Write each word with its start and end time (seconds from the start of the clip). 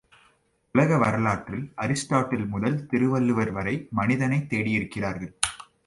உலக 0.71 0.97
வரலாற்றில் 0.97 1.73
அரிஸ்டாட்டில் 1.77 2.47
முதல் 2.47 2.85
திருவள்ளுவர் 2.85 3.51
வரை 3.51 3.87
மனிதனைத் 3.91 4.53
தேடியிருக்கிறார்கள். 4.53 5.33